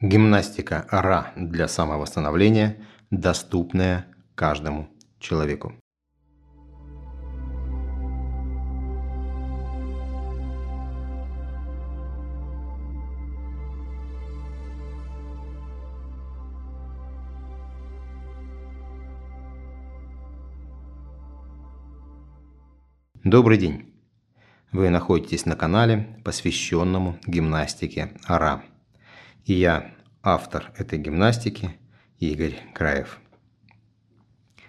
Гимнастика 0.00 0.86
РА 0.92 1.32
для 1.34 1.66
самовосстановления, 1.66 2.76
доступная 3.10 4.06
каждому 4.36 4.88
человеку. 5.18 5.74
Добрый 23.24 23.58
день! 23.58 23.92
Вы 24.70 24.90
находитесь 24.90 25.44
на 25.44 25.56
канале, 25.56 26.20
посвященному 26.24 27.18
гимнастике 27.26 28.12
АРА. 28.28 28.62
И 29.48 29.54
я, 29.54 29.94
автор 30.22 30.72
этой 30.76 30.98
гимнастики, 30.98 31.70
Игорь 32.18 32.58
Краев. 32.74 33.18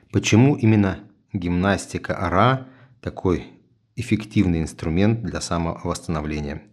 Почему 0.09 0.55
именно 0.55 0.99
гимнастика 1.33 2.15
АРА 2.15 2.65
такой 3.01 3.47
эффективный 3.97 4.61
инструмент 4.61 5.21
для 5.21 5.41
самовосстановления? 5.41 6.63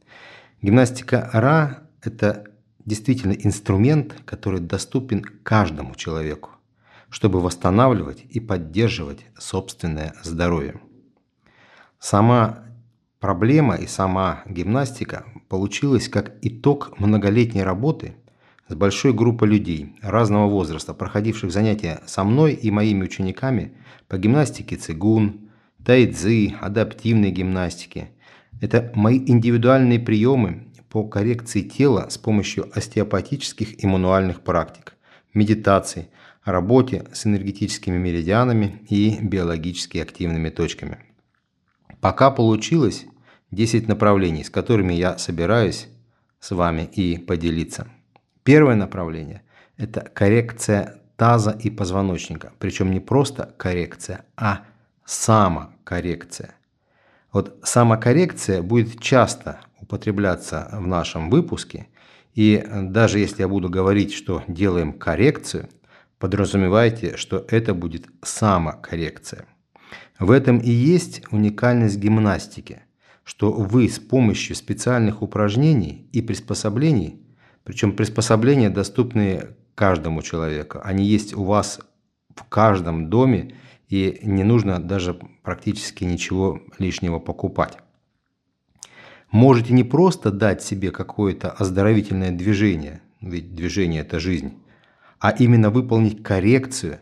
Гимнастика 0.63 1.29
АРА– 1.33 1.83
это 2.01 2.45
действительно 2.85 3.33
инструмент, 3.33 4.15
который 4.25 4.61
доступен 4.61 5.23
каждому 5.43 5.97
человеку, 5.97 6.51
чтобы 7.11 7.41
восстанавливать 7.41 8.25
и 8.31 8.39
поддерживать 8.39 9.27
собственное 9.37 10.15
здоровье. 10.23 10.81
Сама 11.99 12.67
проблема 13.19 13.75
и 13.75 13.89
сама 13.89 14.45
гимнастика 14.47 15.27
получилась 15.49 16.09
как 16.09 16.35
итог 16.43 16.99
многолетней 16.99 17.63
работы 17.63 18.17
с 18.69 18.75
большой 18.75 19.13
группой 19.13 19.49
людей 19.49 19.95
разного 20.03 20.49
возраста, 20.49 20.93
проходивших 20.93 21.53
занятия 21.53 22.01
со 22.07 22.25
мной 22.25 22.55
и 22.55 22.71
моими 22.71 23.05
учениками 23.05 23.73
по 24.09 24.19
гимнастике 24.19 24.77
цигун, 24.77 25.49
тайцзи, 25.85 26.57
адаптивной 26.61 27.31
гимнастике. 27.31 28.11
Это 28.61 28.91
мои 28.95 29.19
индивидуальные 29.19 30.01
приемы 30.01 30.67
по 30.89 31.05
коррекции 31.05 31.63
тела 31.63 32.09
с 32.09 32.19
помощью 32.19 32.71
остеопатических 32.77 33.83
и 33.83 33.87
мануальных 33.87 34.41
практик, 34.41 34.95
медитации, 35.35 36.09
работе 36.45 37.05
с 37.13 37.27
энергетическими 37.27 37.99
меридианами 37.99 38.83
и 38.89 39.19
биологически 39.21 39.99
активными 39.99 40.49
точками. 40.49 40.99
Пока 42.01 42.31
получилось 42.31 43.07
10 43.57 43.89
направлений, 43.89 44.45
с 44.45 44.51
которыми 44.51 44.93
я 44.93 45.17
собираюсь 45.17 45.89
с 46.41 46.51
вами 46.51 46.83
и 46.93 47.17
поделиться. 47.17 47.89
Первое 48.45 48.77
направление– 48.77 49.43
это 49.79 50.01
коррекция 50.03 51.01
таза 51.17 51.53
и 51.53 51.71
позвоночника. 51.71 52.53
Причем 52.59 52.91
не 52.91 53.01
просто 53.01 53.55
коррекция, 53.57 54.27
а 54.37 54.65
самокоррекция. 55.07 56.55
Вот 57.33 57.59
самокоррекция 57.63 58.61
будет 58.61 59.01
часто 59.01 59.61
употребляться 59.81 60.69
в 60.73 60.87
нашем 60.87 61.31
выпуске. 61.31 61.89
И 62.35 62.63
даже 62.71 63.19
если 63.19 63.41
я 63.41 63.49
буду 63.49 63.71
говорить, 63.71 64.13
что 64.13 64.43
делаем 64.49 64.93
коррекцию, 64.93 65.71
подразумевайте, 66.19 67.17
что 67.17 67.47
это 67.49 67.73
будет 67.73 68.07
самокоррекция. 68.23 69.47
В 70.19 70.31
этом 70.31 70.59
и 70.59 70.71
есть 70.71 71.23
уникальность 71.31 71.97
гимнастики, 71.97 72.83
что 73.27 73.51
вы 73.51 73.89
с 73.89 73.99
помощью 73.99 74.55
специальных 74.55 75.21
упражнений 75.21 76.09
и 76.13 76.23
приспособлений, 76.23 77.21
причем 77.65 77.97
приспособления 77.97 78.71
доступны 78.71 79.49
каждому 79.75 80.23
человеку, 80.23 80.79
они 80.85 81.05
есть 81.05 81.35
у 81.35 81.43
вас 81.43 81.81
в 82.37 82.45
каждом 82.45 83.11
доме, 83.11 83.57
и 83.89 84.21
не 84.23 84.45
нужно 84.45 84.79
даже 84.79 85.19
практически 85.43 86.05
ничего 86.05 86.63
лишнего 86.79 87.19
покупать. 87.19 87.79
Можете 89.33 89.75
не 89.75 89.83
просто 89.83 90.31
дать 90.31 90.63
себе 90.63 90.93
какое-то 90.93 91.51
оздоровительное 91.51 92.31
движение, 92.31 93.01
ведь 93.21 93.57
движение– 93.57 94.01
это 94.03 94.21
жизнь, 94.21 94.55
а 95.19 95.31
именно 95.31 95.71
выполнить 95.71 96.23
коррекцию 96.23 97.01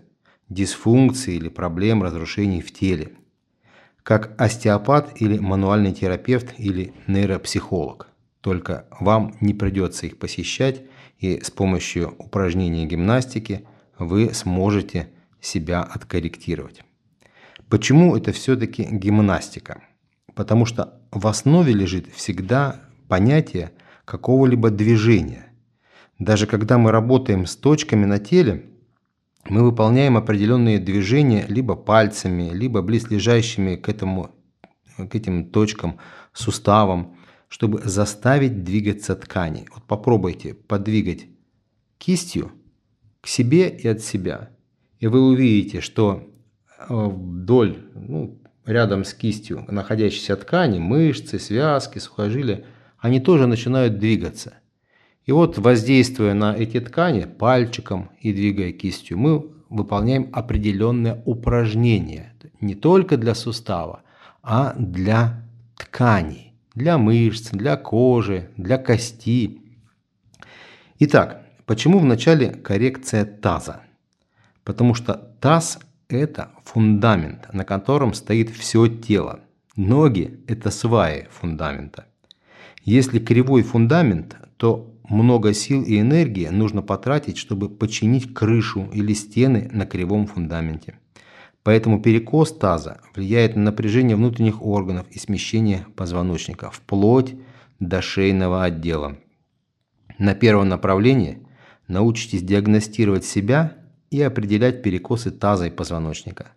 дисфункций 0.49 1.37
или 1.37 1.51
проблем 1.51 2.03
разрушений 2.03 2.63
в 2.63 2.73
теле, 2.73 3.13
как 4.05 4.39
остеопат 4.41 5.21
или 5.21 5.39
мануальный 5.39 5.93
терапевт 5.93 6.55
или 6.59 6.93
нейропсихолог. 7.09 8.09
Только 8.43 8.85
вам 9.01 9.35
не 9.41 9.55
придется 9.55 10.07
их 10.07 10.19
посещать, 10.19 10.83
и 11.19 11.41
с 11.41 11.51
помощью 11.51 12.15
упражнений 12.19 12.87
гимнастики 12.87 13.65
вы 13.99 14.35
сможете 14.35 15.09
себя 15.41 15.83
откорректировать. 15.83 16.83
Почему 17.71 18.15
это 18.15 18.33
все-таки 18.33 18.85
гимнастика? 18.85 19.83
Потому 20.35 20.67
что 20.67 21.01
в 21.11 21.27
основе 21.27 21.73
лежит 21.73 22.13
всегда 22.13 22.83
понятие 23.09 23.73
какого-либо 24.05 24.69
движения. 24.69 25.47
Даже 26.19 26.47
когда 26.47 26.77
мы 26.77 26.91
работаем 26.91 27.47
с 27.47 27.57
точками 27.57 28.05
на 28.05 28.19
теле, 28.19 28.67
мы 29.49 29.63
выполняем 29.63 30.17
определенные 30.17 30.79
движения 30.79 31.45
либо 31.49 31.77
пальцами, 31.77 32.51
либо 32.53 32.83
близлежащими 32.83 33.77
к, 33.77 33.89
этому, 33.89 34.31
к 34.97 35.15
этим 35.15 35.51
точкам 35.51 35.99
суставом, 36.33 37.17
чтобы 37.49 37.83
заставить 37.85 38.65
двигаться 38.65 39.15
ткани. 39.15 39.67
Вот 39.75 39.85
попробуйте 39.85 40.55
подвигать 40.55 41.27
кистью 41.99 42.53
к 43.21 43.29
себе 43.29 43.69
и 43.69 43.87
от 43.87 44.01
себя. 44.01 44.51
И 44.99 45.07
вы 45.07 45.21
увидите, 45.21 45.81
что 45.81 46.29
э, 46.79 46.87
вдоль, 46.89 47.85
ну, 47.95 48.41
рядом 48.65 49.05
с 49.05 49.15
кистью 49.15 49.65
находящиеся 49.69 50.37
ткани, 50.37 50.79
мышцы, 50.79 51.39
связки, 51.39 51.99
сухожилия, 51.99 52.65
они 52.99 53.21
тоже 53.21 53.47
начинают 53.47 53.99
двигаться– 53.99 54.55
и 55.27 55.33
вот 55.33 55.59
воздействуя 55.59 56.35
на 56.35 56.55
эти 56.55 56.81
ткани 56.81 57.25
пальчиком 57.25 58.11
и 58.21 58.33
двигая 58.33 58.73
кистью, 58.73 59.19
мы 59.19 59.51
выполняем 59.71 60.29
определенное 60.33 61.23
упражнение. 61.25 62.33
Не 62.61 62.75
только 62.75 63.17
для 63.17 63.35
сустава, 63.35 64.03
а 64.43 64.75
для 64.79 65.43
тканей, 65.77 66.53
для 66.75 66.99
мышц, 66.99 67.51
для 67.51 67.77
кожи, 67.77 68.51
для 68.57 68.79
кости. 68.79 69.61
Итак, 70.99 71.43
почему 71.67 71.99
вначале 71.99 72.51
коррекция 72.51 73.25
таза? 73.25 73.81
Потому 74.63 74.95
что 74.95 75.15
таз– 75.41 75.79
это 76.09 76.51
фундамент, 76.65 77.53
на 77.53 77.65
котором 77.65 78.15
стоит 78.15 78.51
все 78.51 78.89
тело. 78.89 79.41
Ноги– 79.77 80.41
это 80.47 80.71
сваи 80.71 81.27
фундамента. 81.31 82.07
Если 82.85 83.19
кривой 83.19 83.63
фундамент, 83.63 84.37
то 84.59 84.95
много 85.09 85.55
сил 85.55 85.83
и 85.83 85.99
энергии 85.99 86.49
нужно 86.49 86.83
потратить, 86.83 87.39
чтобы 87.39 87.71
починить 87.71 88.35
крышу 88.35 88.91
или 88.93 89.15
стены 89.15 89.71
на 89.73 89.87
кривом 89.87 90.27
фундаменте. 90.27 90.99
Поэтому 91.63 92.03
перекос 92.03 92.53
таза 92.53 93.01
влияет 93.15 93.57
на 93.57 93.63
напряжение 93.63 94.17
внутренних 94.17 94.63
органов 94.63 95.07
и 95.11 95.19
смещение 95.19 95.87
позвоночника, 95.97 96.71
вплоть 96.71 97.35
до 97.81 98.03
шейного 98.03 98.65
отдела. 98.65 99.17
На 100.19 100.35
первом 100.35 100.69
направлении 100.69 101.39
научитесь 101.89 102.43
диагностировать 102.43 103.25
себя 103.25 103.79
и 104.11 104.21
определять 104.21 104.83
перекосы 104.83 105.31
таза 105.31 105.69
и 105.69 105.71
позвоночника. 105.71 106.49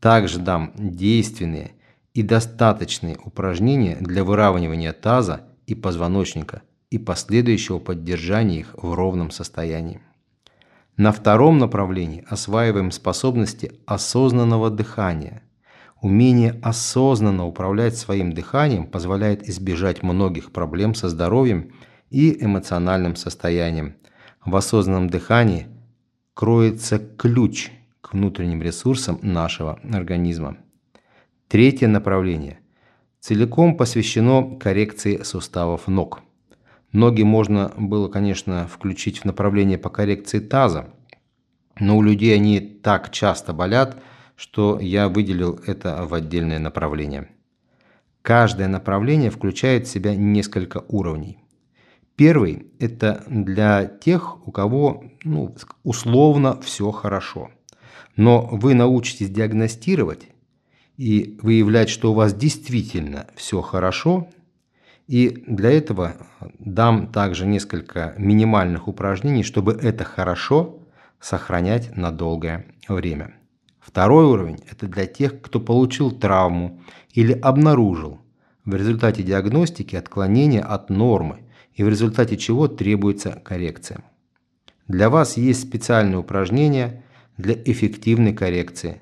Также 0.00 0.40
дам 0.40 0.72
действенные 0.76 1.72
и 2.14 2.24
достаточные 2.24 3.16
упражнения 3.24 3.96
для 4.00 4.24
выравнивания 4.24 4.92
таза 4.92 5.51
и 5.72 5.74
позвоночника– 5.74 6.62
и 6.92 6.98
последующего 6.98 7.78
поддержания 7.78 8.60
их 8.60 8.74
в 8.74 8.92
ровном 8.92 9.30
состоянии. 9.30 10.02
На 10.98 11.10
втором 11.10 11.56
направлении 11.56 12.22
осваиваем 12.28 12.90
способности 12.90 13.72
осознанного 13.86 14.68
дыхания. 14.68 15.42
Умение 16.02 16.60
осознанно 16.62 17.46
управлять 17.46 17.96
своим 17.96 18.34
дыханием 18.34 18.86
позволяет 18.86 19.48
избежать 19.48 20.02
многих 20.02 20.52
проблем 20.52 20.94
со 20.94 21.08
здоровьем 21.08 21.72
и 22.10 22.44
эмоциональным 22.44 23.16
состоянием. 23.16 23.96
В 24.44 24.54
осознанном 24.54 25.08
дыхании 25.08 25.68
кроется 26.34 26.98
ключ 26.98 27.70
к 28.02 28.12
внутренним 28.12 28.60
ресурсам 28.60 29.18
нашего 29.22 29.80
организма. 29.90 30.58
Третье 31.48 31.88
направление 31.88 32.58
целиком 33.22 33.78
посвящено 33.78 34.58
коррекции 34.58 35.22
суставов 35.22 35.88
ног– 35.88 36.20
Ноги 36.92 37.22
можно 37.22 37.72
было, 37.78 38.08
конечно, 38.08 38.68
включить 38.68 39.20
в 39.20 39.24
направление 39.24 39.78
по 39.78 39.88
коррекции 39.88 40.40
таза, 40.40 40.90
но 41.80 41.96
у 41.96 42.02
людей 42.02 42.34
они 42.34 42.60
так 42.60 43.10
часто 43.10 43.54
болят, 43.54 44.02
что 44.36 44.78
я 44.78 45.08
выделил 45.08 45.58
это 45.66 46.04
в 46.04 46.12
отдельное 46.12 46.58
направление. 46.58 47.28
Каждое 48.20 48.68
направление 48.68 49.30
включает 49.30 49.86
в 49.86 49.90
себя 49.90 50.14
несколько 50.14 50.84
уровней. 50.88 51.38
Первый– 52.14 52.66
это 52.78 53.24
для 53.26 53.86
тех, 53.86 54.46
у 54.46 54.52
кого 54.52 55.04
ну, 55.24 55.54
условно 55.82 56.60
все 56.60 56.90
хорошо. 56.90 57.50
Но 58.16 58.46
вы 58.52 58.74
научитесь 58.74 59.30
диагностировать 59.30 60.28
и 61.02 61.36
выявлять, 61.42 61.88
что 61.88 62.12
у 62.12 62.14
вас 62.14 62.32
действительно 62.32 63.26
все 63.34 63.60
хорошо. 63.60 64.28
И 65.08 65.42
для 65.48 65.72
этого 65.72 66.14
дам 66.60 67.08
также 67.08 67.44
несколько 67.44 68.14
минимальных 68.18 68.86
упражнений, 68.86 69.42
чтобы 69.42 69.72
это 69.72 70.04
хорошо 70.04 70.78
сохранять 71.18 71.96
на 71.96 72.12
долгое 72.12 72.66
время. 72.86 73.34
Второй 73.80 74.26
уровень– 74.26 74.60
это 74.70 74.86
для 74.86 75.06
тех, 75.06 75.40
кто 75.40 75.58
получил 75.58 76.12
травму 76.12 76.80
или 77.12 77.32
обнаружил 77.32 78.20
в 78.64 78.76
результате 78.76 79.24
диагностики 79.24 79.96
отклонение 79.96 80.62
от 80.62 80.88
нормы 80.88 81.40
и 81.74 81.82
в 81.82 81.88
результате 81.88 82.36
чего 82.36 82.68
требуется 82.68 83.42
коррекция. 83.44 84.04
Для 84.86 85.10
вас 85.10 85.36
есть 85.36 85.62
специальные 85.66 86.18
упражнения 86.18 87.02
для 87.36 87.54
эффективной 87.54 88.34
коррекции, 88.34 89.01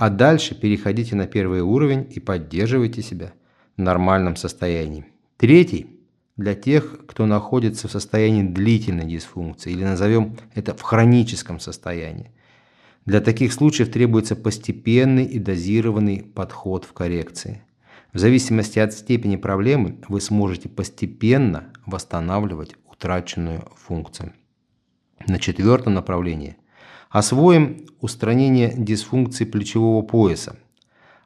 а 0.00 0.08
дальше 0.08 0.54
переходите 0.54 1.14
на 1.14 1.26
первый 1.26 1.60
уровень 1.60 2.06
и 2.10 2.20
поддерживайте 2.20 3.02
себя 3.02 3.34
в 3.76 3.82
нормальном 3.82 4.34
состоянии. 4.34 5.04
Третий– 5.36 6.00
для 6.38 6.54
тех, 6.54 7.04
кто 7.06 7.26
находится 7.26 7.86
в 7.86 7.90
состоянии 7.90 8.42
длительной 8.42 9.04
дисфункции, 9.04 9.72
или 9.72 9.84
назовем 9.84 10.38
это 10.54 10.72
в 10.72 10.80
хроническом 10.80 11.60
состоянии. 11.60 12.30
Для 13.04 13.20
таких 13.20 13.52
случаев 13.52 13.90
требуется 13.92 14.36
постепенный 14.36 15.26
и 15.26 15.38
дозированный 15.38 16.22
подход 16.22 16.86
в 16.86 16.94
коррекции. 16.94 17.62
В 18.14 18.18
зависимости 18.18 18.78
от 18.78 18.94
степени 18.94 19.36
проблемы 19.36 19.98
вы 20.08 20.22
сможете 20.22 20.70
постепенно 20.70 21.74
восстанавливать 21.84 22.74
утраченную 22.90 23.68
функцию. 23.76 24.32
На 25.28 25.38
четвертом 25.38 25.92
направлении 25.92 26.56
освоим 27.10 27.86
устранение 28.00 28.72
дисфункции 28.74 29.44
плечевого 29.44 30.02
пояса, 30.02 30.56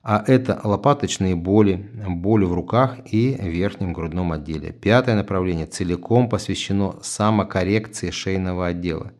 а 0.02 0.22
это 0.26 0.60
лопаточные 0.64 1.36
боли, 1.36 1.88
боли 2.08 2.44
в 2.44 2.52
руках 2.52 2.98
и 3.10 3.38
верхнем 3.40 3.92
грудном 3.92 4.32
отделе. 4.32 4.72
Пятое 4.72 5.14
направление 5.14 5.66
целиком 5.66 6.28
посвящено 6.28 6.96
самокоррекции 7.02 8.10
шейного 8.10 8.66
отдела. 8.66 9.12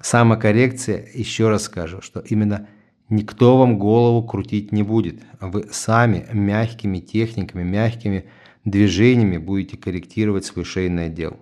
Самокоррекция, 0.00 1.08
еще 1.12 1.48
раз 1.48 1.64
скажу, 1.64 2.00
что 2.00 2.20
именно 2.20 2.68
Никто 3.08 3.56
вам 3.56 3.78
голову 3.78 4.26
крутить 4.26 4.72
не 4.72 4.82
будет. 4.82 5.22
Вы 5.40 5.68
сами 5.70 6.26
мягкими 6.32 6.98
техниками, 6.98 7.62
мягкими 7.62 8.24
движениями 8.64 9.38
будете 9.38 9.76
корректировать 9.76 10.44
свой 10.44 10.64
шейный 10.64 11.06
отдел. 11.06 11.36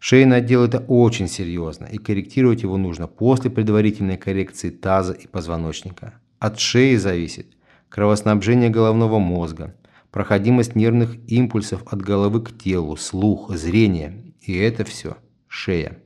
Шейный 0.00 0.38
отдел– 0.38 0.64
это 0.64 0.80
очень 0.80 1.28
серьезно, 1.28 1.84
и 1.84 1.98
корректировать 1.98 2.64
его 2.64 2.76
нужно 2.76 3.06
после 3.06 3.48
предварительной 3.48 4.16
коррекции 4.16 4.70
таза 4.70 5.12
и 5.12 5.28
позвоночника. 5.28 6.14
От 6.40 6.58
шеи 6.58 6.96
зависит 6.96 7.46
кровоснабжение 7.88 8.70
головного 8.70 9.20
мозга, 9.20 9.76
проходимость 10.10 10.74
нервных 10.74 11.16
импульсов 11.28 11.84
от 11.86 12.02
головы 12.02 12.42
к 12.42 12.58
телу, 12.58 12.96
слух, 12.96 13.54
зрение. 13.54 14.34
И 14.40 14.56
это 14.56 14.84
все 14.84 15.16
шея. 15.46 15.98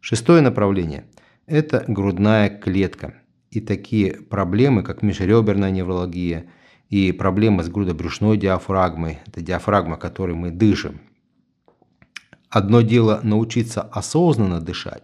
Шестое 0.00 0.40
направление– 0.40 1.04
это 1.46 1.84
грудная 1.86 2.48
клетка– 2.48 3.14
и 3.50 3.60
такие 3.60 4.14
проблемы, 4.14 4.82
как 4.82 5.02
межреберная 5.02 5.70
неврология 5.70 6.46
и 6.90 7.12
проблемы 7.12 7.62
с 7.64 7.68
грудобрюшной 7.68 8.36
диафрагмой, 8.36 9.18
это 9.26 9.40
диафрагма, 9.40 9.96
которой 9.96 10.34
мы 10.34 10.50
дышим. 10.50 11.00
Одно 12.50 12.80
дело 12.80 13.20
научиться 13.22 13.82
осознанно 13.82 14.60
дышать, 14.60 15.02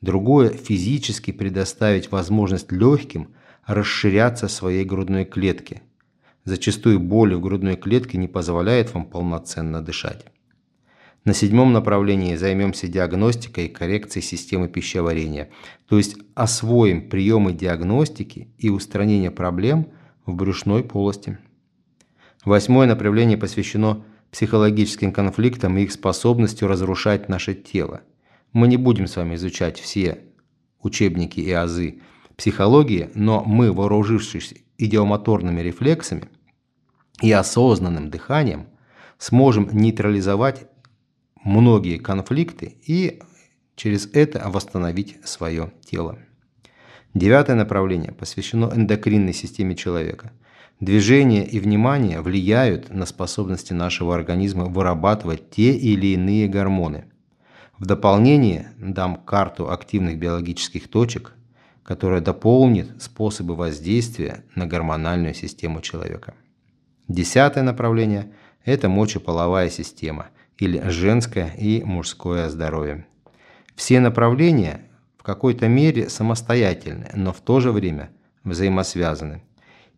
другое– 0.00 0.48
физически 0.50 1.30
предоставить 1.30 2.10
возможность 2.10 2.72
легким 2.72 3.28
расширяться 3.66 4.48
своей 4.48 4.84
грудной 4.84 5.24
клетке. 5.24 5.82
Зачастую 6.44 6.98
боль 6.98 7.36
в 7.36 7.40
грудной 7.40 7.76
клетке 7.76 8.18
не 8.18 8.26
позволяет 8.26 8.92
вам 8.94 9.04
полноценно 9.04 9.80
дышать. 9.80 10.26
На 11.24 11.34
седьмом 11.34 11.72
направлении 11.72 12.34
займемся 12.34 12.88
диагностикой 12.88 13.66
и 13.66 13.68
коррекцией 13.68 14.24
системы 14.24 14.66
пищеварения, 14.66 15.50
то 15.88 15.96
есть 15.96 16.16
освоим 16.34 17.08
приемы 17.08 17.52
диагностики 17.52 18.48
и 18.58 18.70
устранения 18.70 19.30
проблем 19.30 19.86
в 20.26 20.34
брюшной 20.34 20.82
полости. 20.82 21.38
Восьмое 22.44 22.88
направление 22.88 23.38
посвящено 23.38 24.04
психологическим 24.32 25.12
конфликтам 25.12 25.78
и 25.78 25.82
их 25.82 25.92
способностью 25.92 26.66
разрушать 26.66 27.28
наше 27.28 27.54
тело. 27.54 28.00
Мы 28.52 28.66
не 28.66 28.76
будем 28.76 29.06
с 29.06 29.16
вами 29.16 29.36
изучать 29.36 29.78
все 29.78 30.18
учебники 30.80 31.38
и 31.38 31.52
азы 31.52 32.00
психологии, 32.36 33.10
но 33.14 33.44
мы, 33.44 33.72
вооружившись 33.72 34.54
идиомоторными 34.78 35.60
рефлексами 35.60 36.28
и 37.20 37.30
осознанным 37.30 38.10
дыханием, 38.10 38.66
сможем 39.18 39.68
нейтрализовать 39.70 40.66
многие 41.44 41.98
конфликты 41.98 42.78
и 42.86 43.20
через 43.76 44.08
это 44.12 44.48
восстановить 44.48 45.18
свое 45.24 45.72
тело. 45.84 46.18
Девятое 47.14 47.56
направление 47.56 48.12
посвящено 48.12 48.72
эндокринной 48.74 49.34
системе 49.34 49.76
человека. 49.76 50.32
Движение 50.82 51.46
и 51.46 51.60
внимание 51.60 52.20
влияют 52.20 52.90
на 52.90 53.06
способности 53.06 53.72
нашего 53.72 54.16
организма 54.16 54.64
вырабатывать 54.64 55.48
те 55.48 55.76
или 55.76 56.08
иные 56.08 56.48
гормоны. 56.48 57.04
В 57.78 57.86
дополнение 57.86 58.72
дам 58.78 59.14
карту 59.14 59.70
активных 59.70 60.18
биологических 60.18 60.88
точек, 60.88 61.34
которая 61.84 62.20
дополнит 62.20 63.00
способы 63.00 63.54
воздействия 63.54 64.44
на 64.56 64.66
гормональную 64.66 65.34
систему 65.34 65.82
человека. 65.82 66.34
Десятое 67.06 67.62
направление– 67.62 68.32
это 68.64 68.88
мочеполовая 68.88 69.70
система– 69.70 70.30
или 70.58 70.82
женское 70.88 71.52
и 71.58 71.84
мужское 71.84 72.48
здоровье. 72.48 73.06
Все 73.76 74.00
направления 74.00 74.82
в 75.16 75.22
какой-то 75.22 75.68
мере 75.68 76.08
самостоятельны, 76.08 77.08
но 77.14 77.32
в 77.32 77.40
то 77.40 77.60
же 77.60 77.70
время 77.70 78.10
взаимосвязаны. 78.42 79.42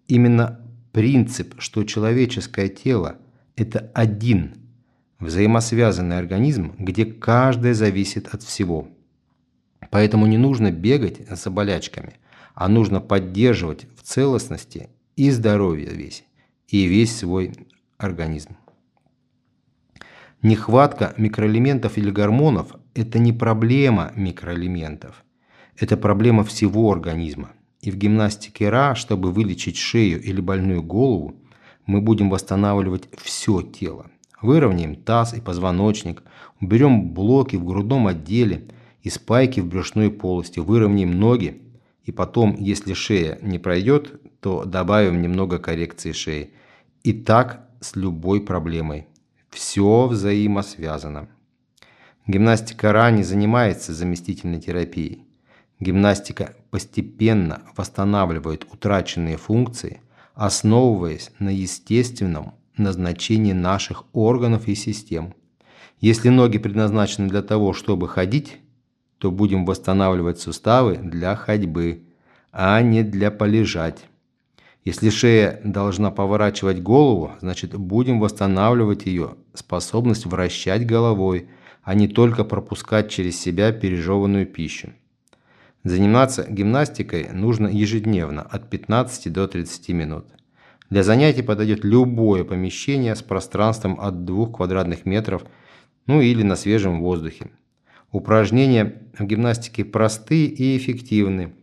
Именно 0.08 0.60
принцип, 0.94 1.56
что 1.58 1.82
человеческое 1.82 2.68
тело– 2.68 3.16
это 3.56 3.90
один 3.94 4.54
взаимосвязанный 5.18 6.16
организм, 6.16 6.72
где 6.78 7.04
каждое 7.04 7.74
зависит 7.74 8.28
от 8.28 8.44
всего. 8.44 8.88
Поэтому 9.90 10.26
не 10.26 10.38
нужно 10.38 10.70
бегать 10.70 11.28
за 11.28 11.50
болячками, 11.50 12.14
а 12.54 12.68
нужно 12.68 13.00
поддерживать 13.00 13.86
в 13.96 14.02
целостности 14.02 14.88
и 15.16 15.30
здоровье 15.30 15.88
весь, 15.88 16.24
и 16.68 16.84
весь 16.84 17.16
свой 17.16 17.52
организм. 17.98 18.56
Нехватка 20.42 21.12
микроэлементов 21.16 21.98
или 21.98 22.10
гормонов– 22.10 22.76
это 22.94 23.18
не 23.18 23.32
проблема 23.32 24.12
микроэлементов. 24.14 25.24
Это 25.76 25.96
проблема 25.96 26.44
всего 26.44 26.92
организма. 26.92 27.50
И 27.84 27.90
в 27.90 27.96
гимнастике 27.98 28.70
РА, 28.70 28.94
чтобы 28.94 29.30
вылечить 29.30 29.76
шею 29.76 30.22
или 30.22 30.40
больную 30.40 30.82
голову, 30.82 31.34
мы 31.84 32.00
будем 32.00 32.30
восстанавливать 32.30 33.10
все 33.18 33.60
тело. 33.60 34.06
Выровняем 34.40 34.96
таз 34.96 35.34
и 35.34 35.42
позвоночник, 35.42 36.22
уберем 36.62 37.10
блоки 37.10 37.56
в 37.56 37.64
грудном 37.66 38.06
отделе 38.06 38.68
и 39.02 39.10
спайки 39.10 39.60
в 39.60 39.66
брюшной 39.66 40.10
полости, 40.10 40.60
выровняем 40.60 41.10
ноги. 41.20 41.60
И 42.04 42.10
потом, 42.10 42.56
если 42.58 42.94
шея 42.94 43.38
не 43.42 43.58
пройдет, 43.58 44.18
то 44.40 44.64
добавим 44.64 45.20
немного 45.20 45.58
коррекции 45.58 46.12
шеи. 46.12 46.54
И 47.02 47.12
так 47.12 47.68
с 47.80 47.96
любой 47.96 48.40
проблемой. 48.40 49.08
Все 49.50 50.06
взаимосвязано. 50.06 51.28
Гимнастика 52.26 52.92
РА 52.92 53.10
не 53.10 53.24
занимается 53.24 53.92
заместительной 53.92 54.62
терапией. 54.62 55.26
Гимнастика 55.80 56.54
постепенно 56.70 57.62
восстанавливает 57.76 58.66
утраченные 58.72 59.36
функции, 59.36 60.00
основываясь 60.34 61.30
на 61.38 61.50
естественном 61.50 62.54
назначении 62.76 63.52
наших 63.52 64.04
органов 64.12 64.68
и 64.68 64.74
систем. 64.74 65.34
Если 66.00 66.28
ноги 66.28 66.58
предназначены 66.58 67.28
для 67.28 67.42
того, 67.42 67.72
чтобы 67.72 68.08
ходить, 68.08 68.58
то 69.18 69.30
будем 69.30 69.64
восстанавливать 69.64 70.40
суставы 70.40 70.96
для 70.96 71.34
ходьбы, 71.36 72.04
а 72.52 72.80
не 72.82 73.02
для 73.02 73.30
полежать. 73.30 74.04
Если 74.84 75.08
шея 75.08 75.60
должна 75.64 76.10
поворачивать 76.10 76.82
голову, 76.82 77.32
значит 77.40 77.74
будем 77.74 78.20
восстанавливать 78.20 79.06
ее 79.06 79.36
способность 79.54 80.26
вращать 80.26 80.86
головой, 80.86 81.48
а 81.82 81.94
не 81.94 82.06
только 82.06 82.44
пропускать 82.44 83.10
через 83.10 83.40
себя 83.40 83.72
пережеванную 83.72 84.46
пищу. 84.46 84.92
Заниматься 85.84 86.46
гимнастикой 86.48 87.28
нужно 87.30 87.68
ежедневно 87.68 88.40
от 88.42 88.70
15 88.70 89.30
до 89.30 89.46
30 89.46 89.90
минут. 89.90 90.24
Для 90.88 91.02
занятий 91.02 91.42
подойдет 91.42 91.84
любое 91.84 92.44
помещение 92.44 93.14
с 93.14 93.22
пространством 93.22 94.00
от 94.00 94.24
2 94.24 94.46
квадратных 94.46 95.04
метров 95.04 95.44
ну 96.06 96.20
или 96.22 96.42
на 96.42 96.56
свежем 96.56 97.00
воздухе. 97.00 97.50
Упражнения 98.12 99.02
в 99.18 99.24
гимнастике 99.24 99.84
просты 99.84 100.46
и 100.46 100.76
эффективны 100.76 101.54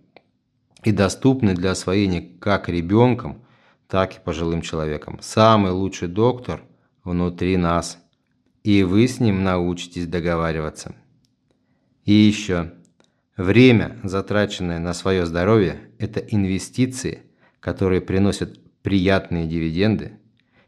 и 0.83 0.91
доступны 0.91 1.55
для 1.55 1.71
освоения 1.71 2.21
как 2.39 2.69
ребенком, 2.69 3.43
так 3.87 4.17
и 4.17 4.19
пожилым 4.19 4.61
человеком. 4.61 5.19
Самый 5.21 5.71
лучший 5.71 6.07
доктор 6.07 6.61
внутри 7.03 7.57
нас, 7.57 7.97
и 8.63 8.83
вы 8.83 9.07
с 9.07 9.19
ним 9.19 9.43
научитесь 9.43 10.07
договариваться. 10.07 10.95
И 12.05 12.13
еще, 12.13 12.73
время, 13.41 13.99
затраченное 14.03 14.79
на 14.79 14.93
свое 14.93 15.25
здоровье, 15.25 15.89
это 15.99 16.19
инвестиции, 16.19 17.23
которые 17.59 18.01
приносят 18.01 18.59
приятные 18.81 19.47
дивиденды, 19.47 20.19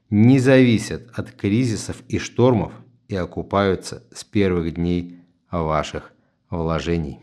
не 0.09 0.39
зависят 0.39 1.09
от 1.13 1.31
кризисов 1.31 2.03
и 2.07 2.19
штормов 2.19 2.73
и 3.07 3.15
окупаются 3.15 4.03
с 4.13 4.23
первых 4.23 4.73
дней 4.73 5.19
ваших 5.49 6.11
вложений. 6.49 7.19